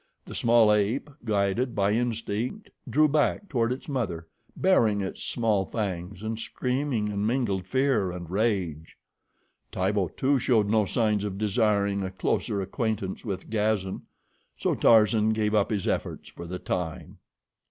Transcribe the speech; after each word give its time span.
The 0.25 0.33
small 0.33 0.73
ape, 0.73 1.11
guided 1.25 1.75
by 1.75 1.91
instinct, 1.91 2.71
drew 2.89 3.07
back 3.07 3.47
toward 3.47 3.71
its 3.71 3.87
mother, 3.87 4.27
baring 4.57 4.99
its 4.99 5.21
small 5.23 5.63
fangs 5.63 6.23
and 6.23 6.39
screaming 6.39 7.09
in 7.09 7.23
mingled 7.23 7.67
fear 7.67 8.09
and 8.11 8.27
rage. 8.27 8.97
Tibo, 9.71 10.07
too, 10.07 10.39
showed 10.39 10.65
no 10.67 10.87
signs 10.87 11.23
of 11.23 11.37
desiring 11.37 12.01
a 12.01 12.09
closer 12.09 12.63
acquaintance 12.63 13.23
with 13.23 13.51
Gazan, 13.51 14.01
so 14.57 14.73
Tarzan 14.73 15.33
gave 15.33 15.53
up 15.53 15.69
his 15.69 15.87
efforts 15.87 16.29
for 16.29 16.47
the 16.47 16.57
time. 16.57 17.19